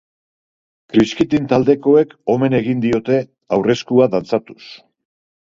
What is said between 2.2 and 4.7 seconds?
omen egin diote, aurreskua dantzatuz.